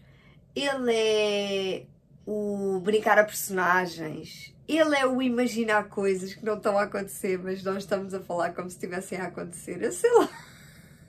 [0.54, 1.86] ele é
[2.26, 7.62] o brincar a personagens, ele é o imaginar coisas que não estão a acontecer, mas
[7.62, 9.82] nós estamos a falar como se estivessem a acontecer.
[9.82, 10.28] Eu sei lá.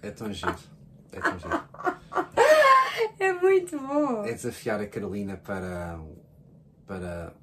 [0.01, 0.55] É tão giro.
[1.11, 1.63] É tão giro.
[3.19, 4.23] É muito bom.
[4.25, 5.99] É desafiar a Carolina para,
[6.85, 7.33] para,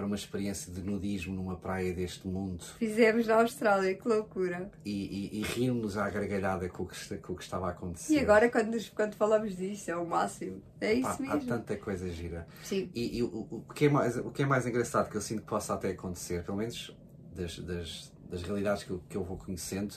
[0.00, 4.70] para uma experiência de nudismo numa praia deste mundo Fizemos na Austrália, que loucura.
[4.82, 4.90] e,
[5.36, 8.14] e, e rirmos à gargalhada com o que, com o que estava a acontecer.
[8.14, 10.62] E agora, quando, quando falamos disto, é o máximo.
[10.80, 11.48] É isso Pá, há mesmo.
[11.50, 12.46] tanta coisa gira.
[12.64, 12.90] Sim.
[12.94, 15.42] E, e o, o, que é mais, o que é mais engraçado que eu sinto
[15.42, 16.96] que possa até acontecer, pelo menos
[17.36, 19.94] das, das, das realidades que eu, que eu vou conhecendo,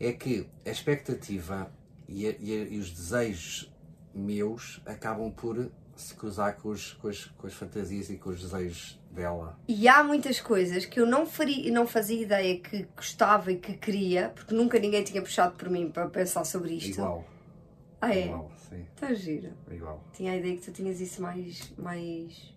[0.00, 1.72] é que a expectativa
[2.08, 3.72] e, a- e a- e os desejos
[4.12, 8.40] meus acabam por se cruzar com, os, com, as, com as fantasias e com os
[8.42, 9.58] desejos dela.
[9.68, 13.74] E há muitas coisas que eu não, faria, não fazia ideia que gostava e que
[13.74, 16.90] queria, porque nunca ninguém tinha puxado por mim para pensar sobre isto.
[16.90, 17.24] Igual.
[18.00, 18.26] Ah, é?
[18.26, 18.86] Igual, sim.
[18.94, 19.52] Está giro.
[19.70, 20.02] Igual.
[20.14, 21.72] Tinha a ideia que tu tinhas isso mais.
[21.76, 22.54] mais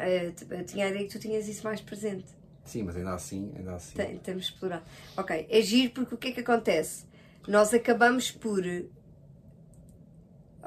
[0.00, 0.32] eh,
[0.66, 2.26] tinha a ideia que tu tinhas isso mais presente.
[2.64, 3.94] Sim, mas ainda assim, ainda assim.
[3.96, 4.82] Tem- Temos de explorar.
[5.16, 7.04] Ok, é giro porque o que é que acontece?
[7.48, 8.62] Nós acabamos por.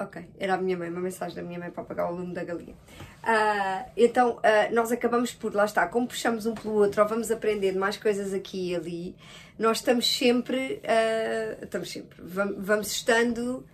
[0.00, 2.44] Ok, era a minha mãe, uma mensagem da minha mãe para apagar o lume da
[2.44, 2.76] galinha.
[3.22, 7.30] Ah, então, ah, nós acabamos por, lá está, como puxamos um pelo outro, ou vamos
[7.32, 9.16] aprendendo mais coisas aqui e ali,
[9.58, 10.80] nós estamos sempre.
[10.84, 12.16] ah, estamos sempre.
[12.22, 13.64] Vamos, vamos estando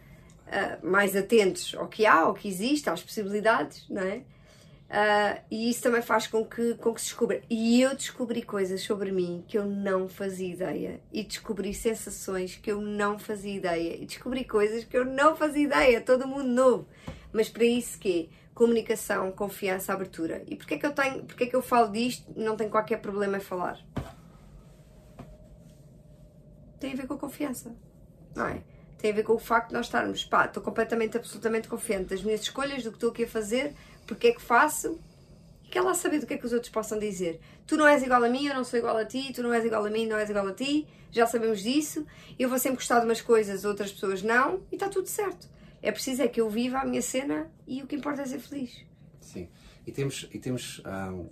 [0.82, 4.22] mais atentos ao que há, ao que existe, às possibilidades, não é?
[4.88, 7.42] Ah, e isso também faz com que, com que se descubra.
[7.50, 11.00] E eu descobri coisas sobre mim que eu não fazia ideia.
[11.12, 13.96] E descobri sensações que eu não fazia ideia.
[13.96, 16.00] E descobri coisas que eu não fazia ideia.
[16.00, 16.88] Todo mundo novo.
[17.32, 18.28] Mas para isso quê?
[18.54, 20.44] Comunicação, confiança, abertura.
[20.46, 23.40] E porquê que eu tenho, porquê que eu falo disto não tenho qualquer problema em
[23.40, 23.84] falar?
[26.78, 27.74] Tem a ver com a confiança.
[28.36, 28.62] Não é?
[28.98, 32.22] Tem a ver com o facto de nós estarmos, pá, estou completamente, absolutamente confiante das
[32.22, 33.74] minhas escolhas, do que estou aqui a fazer,
[34.06, 34.98] porque é que faço,
[35.64, 37.40] e quer lá saber do que é que os outros possam dizer.
[37.66, 39.64] Tu não és igual a mim, eu não sou igual a ti, tu não és
[39.64, 42.06] igual a mim, não és igual a ti, já sabemos disso,
[42.38, 45.48] eu vou sempre gostar de umas coisas, outras pessoas não, e está tudo certo.
[45.80, 48.38] É preciso é que eu viva a minha cena e o que importa é ser
[48.38, 48.84] feliz.
[49.20, 49.48] Sim.
[49.86, 51.26] E temos, e temos ahm,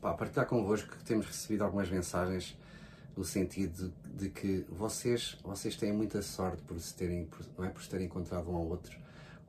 [0.00, 2.56] pá, partilhar convosco que temos recebido algumas mensagens
[3.16, 7.64] no sentido de, de que vocês, vocês têm muita sorte por se terem, por, não
[7.64, 9.03] é, por se terem encontrado um ao outro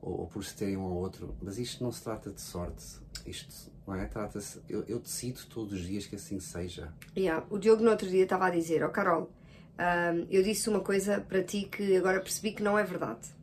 [0.06, 2.84] ou, ou por se terem um ao outro, mas isto não se trata de sorte.
[3.26, 4.06] Isto, não é?
[4.06, 4.60] Trata-se.
[4.68, 6.94] Eu, eu decido todos os dias que assim seja.
[7.16, 7.44] Yeah.
[7.50, 9.28] O Diogo no outro dia estava a dizer, ó Carol,
[9.76, 13.34] ahm, eu disse uma coisa para ti que agora percebi que não é verdade.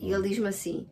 [0.00, 0.86] E ele diz-me assim: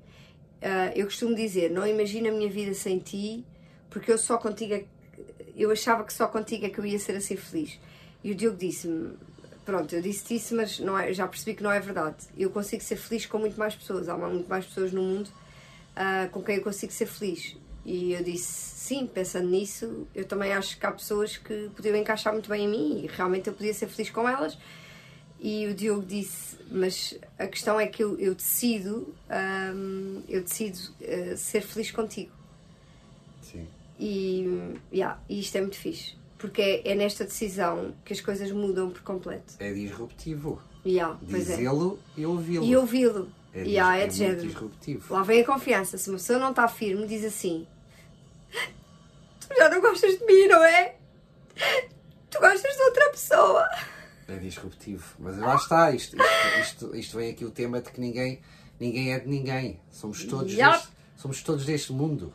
[0.61, 3.47] ah, Eu costumo dizer, não imagino a minha vida sem ti,
[3.89, 4.87] porque eu só contigo, é-
[5.57, 7.81] eu achava que só contigo é que eu ia ser assim feliz.
[8.23, 9.17] E o Diogo disse-me:
[9.65, 12.17] Pronto, eu disse isso, mas não é, já percebi que não é verdade.
[12.37, 14.09] Eu consigo ser feliz com muito mais pessoas.
[14.09, 15.31] Há muito mais pessoas no mundo
[15.97, 17.57] ah, com quem eu consigo ser feliz.
[17.85, 22.33] E eu disse: Sim, pensando nisso, eu também acho que há pessoas que podiam encaixar
[22.33, 24.59] muito bem em mim e realmente eu podia ser feliz com elas.
[25.41, 29.15] E o Diogo disse: Mas a questão é que eu, eu decido,
[29.75, 32.33] hum, eu decido eh, ser feliz contigo.
[33.43, 33.69] Sim.
[34.01, 38.51] E, yeah, e isto é muito fixe, porque é, é nesta decisão que as coisas
[38.53, 39.55] mudam por completo.
[39.59, 40.61] É disruptivo.
[40.85, 41.33] Yeah, é.
[41.33, 42.65] Dizê-lo e ouvi-lo.
[42.67, 43.29] E ouvi-lo.
[43.55, 44.47] É, Yeah, é de é muito género.
[44.49, 45.15] disruptivo.
[45.15, 45.97] Lá vem a confiança.
[45.97, 47.67] Se uma pessoa não está firme, diz assim:
[49.41, 50.97] Tu já não gostas de mim, não é?
[52.31, 53.69] Tu gostas de outra pessoa.
[54.29, 55.05] É disruptivo.
[55.19, 58.41] Mas lá está, isto, isto, isto, isto vem aqui o tema de que ninguém,
[58.79, 59.81] ninguém é de ninguém.
[59.91, 60.71] Somos todos, Yep.
[60.73, 62.33] deste, somos todos deste mundo.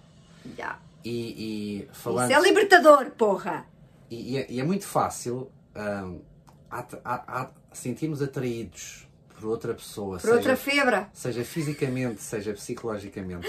[0.57, 0.79] Yeah.
[1.05, 2.31] E, e falando.
[2.31, 3.65] Isso é libertador, porra!
[4.09, 10.35] E, e é, e é muito fácil a- sentirmos atraídos por outra pessoa, Por seja,
[10.35, 11.09] outra febra.
[11.13, 13.47] seja fisicamente, seja psicologicamente.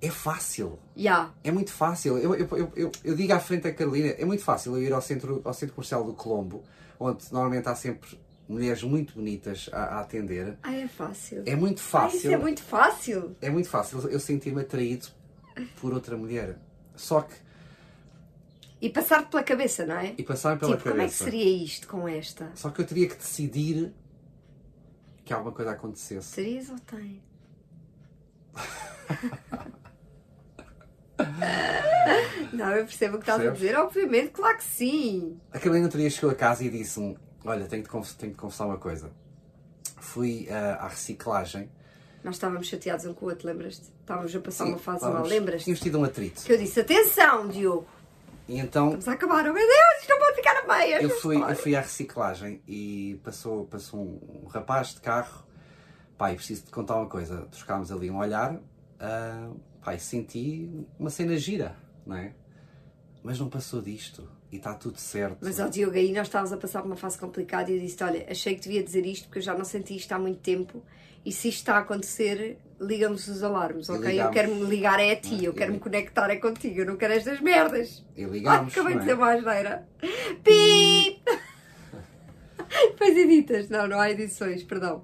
[0.00, 0.78] É fácil.
[0.96, 1.32] Yeah.
[1.42, 2.18] É muito fácil.
[2.18, 5.00] Eu, eu, eu, eu, digo à frente da Carolina, é muito fácil eu ir ao
[5.00, 6.62] centro, ao centro comercial do Colombo,
[6.98, 8.18] onde normalmente há sempre
[8.48, 10.56] mulheres muito bonitas a, a atender.
[10.62, 11.42] Ai, é fácil.
[11.46, 12.18] É muito fácil.
[12.18, 13.36] isso é muito fácil.
[13.40, 15.06] é muito fácil eu sentir-me atraído
[15.80, 16.58] por outra mulher.
[16.94, 17.34] Só que,
[18.80, 20.14] E passar-te pela cabeça, não é?
[20.18, 21.24] e passar pela tipo, como é que cabeça.
[21.24, 22.50] seria isto com esta?
[22.54, 23.92] Só que eu teria que decidir
[25.24, 26.28] que alguma coisa acontecesse.
[26.28, 27.22] Serias ou tem?
[32.52, 33.76] Não, eu percebo o que estás a dizer.
[33.76, 35.40] Obviamente, claro que sim.
[35.52, 37.88] A Carolina dia chegou a casa e disse-me: Olha, tenho de,
[38.28, 39.10] de confessar uma coisa.
[39.98, 41.70] Fui ah, à reciclagem.
[42.22, 43.84] Nós estávamos chateados um com o outro, lembras-te?
[44.00, 45.64] Estávamos a passar Sim, uma fase mal, lembras-te?
[45.64, 46.42] Tínhamos tido um atrito.
[46.42, 47.86] Que eu disse: atenção, Diogo,
[48.48, 49.48] E então vamos acabar.
[49.48, 51.02] Oh meu Deus, isto não pode ficar a meia.
[51.02, 55.44] eu fui, eu fui à reciclagem e passou, passou um, rapaz de carro.
[56.16, 57.46] Pai, preciso te contar uma coisa.
[57.50, 58.58] Trocámos ali um olhar.
[59.00, 59.50] ah,
[59.84, 62.32] pai, senti uma cena gira, não é?
[63.22, 64.28] Mas não passou disto.
[64.50, 65.38] E está tudo certo.
[65.40, 68.02] Mas, ó Diogo, aí nós estávamos a passar por uma fase complicada e eu disse:
[68.02, 70.82] Olha, achei que devia dizer isto porque eu já não senti isto há muito tempo
[71.24, 74.04] e se isto está a acontecer, liga-nos os alarmes, ok?
[74.04, 74.34] Eu ligámos.
[74.34, 77.40] quero-me ligar é a ti, eu quero me conectar é contigo, eu não quero estas
[77.40, 78.04] merdas.
[78.16, 78.72] E Ai, ligámos.
[78.72, 79.00] acabei de é?
[79.02, 79.88] dizer uma asneira.
[80.44, 81.22] Pi!
[82.90, 85.02] Depois editas, não, não há edições, perdão.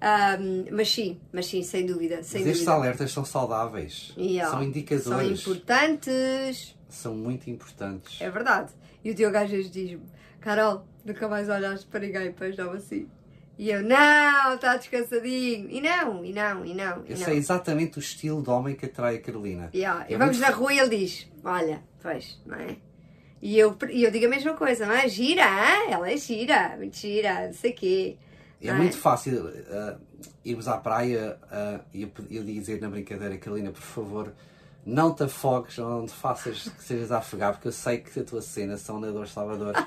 [0.00, 2.72] Ahm, mas sim, mas sim, sem dúvida, sem Mas estes dúvida.
[2.72, 4.12] alertas são saudáveis.
[4.16, 4.50] Yeah.
[4.50, 5.40] São São indicadores.
[5.40, 6.76] importantes.
[6.88, 8.20] São muito importantes.
[8.20, 8.72] É verdade.
[9.02, 10.02] E o Diogo às vezes diz-me:
[10.40, 13.08] Carol, nunca mais olhaste para ninguém, pois não assim.
[13.58, 15.68] E eu: Não, está descansadinho.
[15.70, 17.04] E não, e não, e não.
[17.06, 17.30] E Esse não.
[17.30, 19.70] é exatamente o estilo de homem que atrai a Carolina.
[19.74, 20.06] Yeah.
[20.08, 22.76] E É vamos muito- na rua e ele diz: Olha, pois, não é?
[23.40, 25.06] E eu, e eu digo a mesma coisa, não é?
[25.06, 25.90] Gira, hã?
[25.90, 28.16] ela é gira, muito gira, não sei o quê.
[28.62, 29.98] É não muito fácil ah,
[30.42, 34.32] irmos à praia ah, e eu, eu dizer na brincadeira, Carolina, por favor,
[34.86, 38.24] não te afogues, não te faças que sejas a afogar, porque eu sei que a
[38.24, 39.82] tua cena são nadadores salvadores.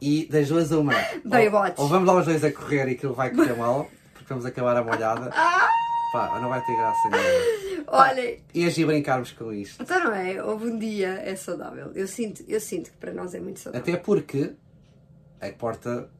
[0.00, 0.92] E das duas, uma.
[0.94, 4.44] Ou, ou vamos lá os dois a correr e aquilo vai correr mal, porque vamos
[4.44, 5.30] acabar a molhada.
[6.12, 7.84] Pá, ou não vai ter graça nenhuma.
[7.88, 9.82] Olha, E agir brincarmos com isto.
[9.82, 10.42] então não é?
[10.42, 11.90] Houve um dia, é saudável.
[11.94, 13.94] Eu sinto, eu sinto que para nós é muito saudável.
[13.94, 14.54] Até porque
[15.40, 16.10] a porta,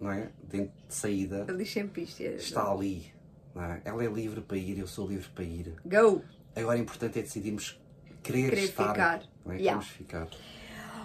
[0.00, 0.28] não é?
[0.44, 2.20] De de saída diz sempre isto.
[2.22, 3.10] é- está ali.
[3.54, 3.80] Não é?
[3.84, 5.74] Ela é livre para ir, eu sou livre para ir.
[5.84, 6.22] Go!
[6.54, 7.80] Agora o importante é decidirmos
[8.22, 8.88] querer, Querer estar.
[8.92, 9.22] ficar.
[9.44, 9.56] Não é?
[9.56, 9.82] Yeah.
[9.82, 10.28] Queremos ficar.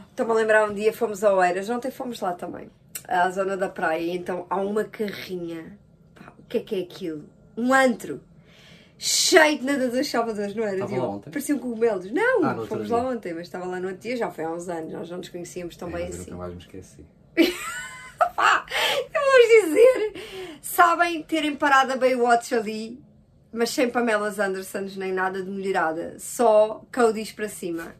[0.10, 2.70] Estou-me a lembrar um dia fomos a Oeiras, ontem fomos lá também,
[3.08, 5.78] à zona da praia, e então há uma carrinha.
[6.16, 7.26] Pá, o que é que é aquilo?
[7.56, 8.22] Um antro!
[9.00, 10.74] Cheio de nadadores salvadores, não era?
[10.74, 11.30] Estava lá ontem?
[11.30, 12.10] Pareciam cogumelos.
[12.12, 14.68] Não, Ah, fomos lá ontem, mas estava lá no outro dia, já foi há uns
[14.68, 16.18] anos, nós não nos conhecíamos tão É, bem assim.
[16.32, 17.06] nunca mais me esqueci.
[18.36, 18.66] Pá,
[19.14, 23.00] eu vou dizer, sabem terem parado a Baywatch ali,
[23.52, 27.96] mas sem Pamelas Andersons nem nada de melhorada, só Cody's para cima.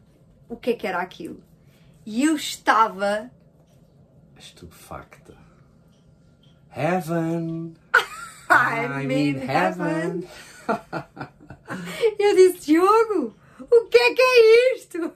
[0.48, 1.42] O que é que era aquilo?
[2.06, 3.30] E eu estava
[4.38, 5.36] Estupefacta.
[6.74, 7.74] Heaven.
[8.50, 10.28] I'm in heaven.
[12.18, 15.12] Eu disse, Diogo, o que é que é isto?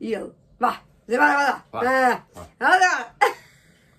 [0.00, 2.26] E ele, vá, vai lá, vai lá,
[2.58, 3.14] vai lá.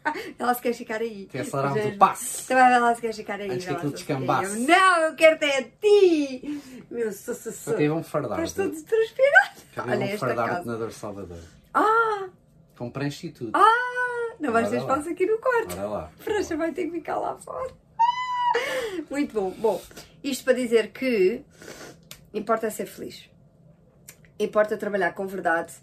[0.37, 1.27] Ela se quer ficar aí.
[1.29, 2.47] Até acelerámos Mas, o passe.
[2.47, 3.49] Também vai lá se quer ficar aí.
[3.49, 4.13] Antes que aquilo se quer.
[4.15, 4.59] descambasse.
[4.59, 6.61] Não, eu quero ter a ti.
[6.91, 7.35] Meu, sou.
[7.73, 8.43] Ok, vamos fardar.
[8.43, 9.61] Estás todo transpirado.
[9.77, 10.63] Olha, Olha esta fardar casa.
[10.63, 11.39] tenador Salvador.
[11.73, 12.27] Ah,
[12.77, 13.51] Com prancha e tudo.
[13.53, 15.75] ah, não vais ter espaço aqui no quarto.
[15.75, 16.11] Bora lá.
[16.19, 17.71] A França vai ter que ficar lá fora.
[19.09, 19.49] Muito bom.
[19.51, 19.81] Bom,
[20.23, 21.41] isto para dizer que
[22.33, 23.29] importa ser feliz.
[24.39, 25.73] Importa trabalhar com verdade,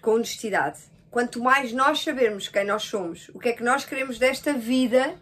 [0.00, 0.78] com honestidade.
[1.10, 5.16] Quanto mais nós sabermos quem nós somos, o que é que nós queremos desta vida,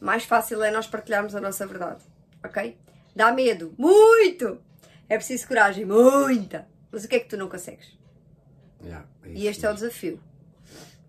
[0.00, 2.02] mais fácil é nós partilharmos a nossa verdade.
[2.44, 2.76] Ok?
[3.16, 3.74] Dá medo.
[3.78, 4.60] Muito!
[5.08, 5.84] É preciso coragem.
[5.84, 6.68] Muita!
[6.90, 7.98] Mas o que é que tu não consegues?
[8.82, 10.20] Yeah, é E este é o desafio.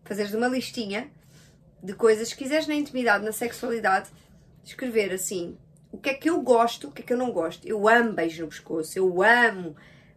[0.05, 1.11] Fazeres uma listinha
[1.81, 4.09] de coisas que quiseres na intimidade, na sexualidade,
[4.63, 5.57] escrever assim:
[5.91, 7.67] o que é que eu gosto, o que é que eu não gosto.
[7.67, 9.75] Eu amo beijo no pescoço, eu amo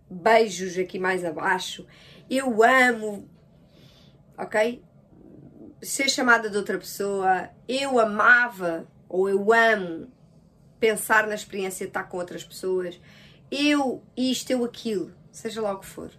[0.09, 1.87] beijos aqui mais abaixo,
[2.31, 3.29] eu amo,
[4.37, 4.83] ok?
[5.83, 10.11] Ser chamada de outra pessoa, eu amava ou eu amo
[10.81, 13.01] pensar na experiência de estar com outras pessoas,
[13.51, 16.11] eu isto, eu aquilo, seja lá o que for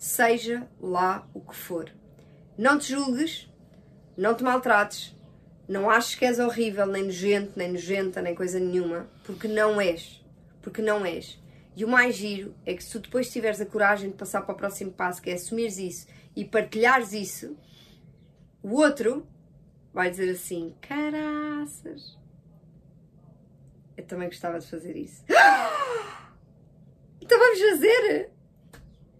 [0.00, 1.92] seja lá o que for.
[2.56, 3.52] Não te julgues,
[4.16, 5.14] não te maltrates,
[5.68, 10.24] não aches que és horrível, nem nojento, nem nojenta, nem coisa nenhuma, porque não és.
[10.62, 11.38] Porque não és.
[11.76, 14.54] E o mais giro é que se tu depois tiveres a coragem de passar para
[14.54, 17.56] o próximo passo, que é assumires isso e partilhares isso,
[18.62, 19.26] o outro
[19.92, 22.18] vai dizer assim: caraças,
[23.96, 25.24] eu também gostava de fazer isso.
[27.22, 28.30] Então vamos fazer!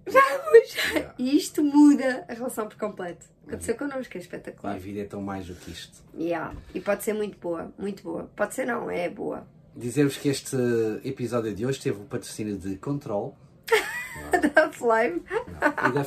[0.07, 0.75] Vamos!
[0.75, 1.15] Yeah.
[1.19, 3.27] E isto muda a relação por completo.
[3.47, 4.79] Aconteceu connosco, é A espetacular.
[4.79, 6.03] vida é tão mais do que isto.
[6.19, 6.57] Yeah.
[6.75, 8.29] E pode ser muito boa, muito boa.
[8.35, 9.47] Pode ser não, é boa.
[9.77, 10.57] Dizer-vos que este
[11.05, 13.37] episódio de hoje teve o patrocínio de Control.
[14.55, 15.23] Da Flame,
[15.61, 16.07] da-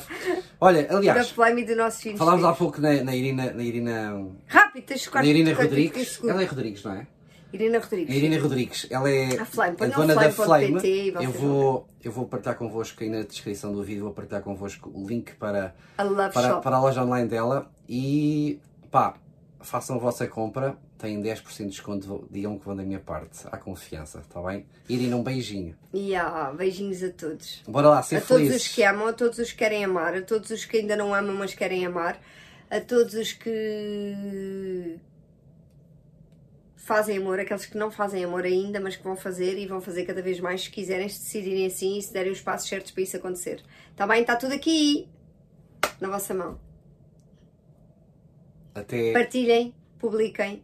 [0.60, 2.16] Olha, da aliás, Flame e do nosso filho.
[2.16, 5.68] falámos há pouco na, na Irina, na Irina, Rápido, tens de na quatro Irina quatro-
[5.68, 6.20] quatro Rodrigues.
[6.24, 7.06] Ela é Rodrigues, não é?
[7.52, 8.16] Irina Rodrigues.
[8.16, 10.66] Irina Rodrigues, ela é A Flame, a dona da Flame.
[10.66, 14.42] e vocês Eu vou, eu vou partilhar convosco aí na descrição do vídeo, vou partilhar
[14.42, 18.58] convosco o link para, A para, para a loja online dela e
[18.90, 19.14] pá,
[19.64, 23.56] façam a vossa compra, têm 10% de desconto, digam que vão da minha parte, à
[23.56, 24.66] confiança, está bem?
[24.88, 25.76] Irina, um beijinho.
[25.92, 27.62] E ah, beijinhos a todos.
[27.66, 28.66] Bora lá, ser a todos felizes.
[28.66, 31.14] os que amam, a todos os que querem amar, a todos os que ainda não
[31.14, 32.20] amam, mas querem amar,
[32.70, 34.98] a todos os que
[36.76, 40.04] fazem amor, aqueles que não fazem amor ainda, mas que vão fazer e vão fazer
[40.04, 43.02] cada vez mais se quiserem, se decidirem assim e se derem os passos certos para
[43.02, 43.62] isso acontecer.
[43.90, 44.20] Está bem?
[44.20, 45.08] Está tudo aqui
[46.00, 46.63] na vossa mão.
[48.74, 50.62] Até Partilhem, publiquem,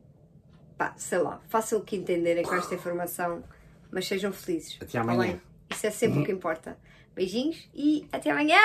[0.76, 3.44] pá, sei lá, façam o que entenderem com esta informação,
[3.90, 4.76] mas sejam felizes.
[4.80, 5.40] Até tá amanhã.
[5.70, 6.76] Isso é sempre o que importa.
[7.14, 8.58] Beijinhos e até amanhã!